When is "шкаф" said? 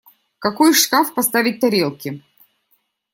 0.73-1.13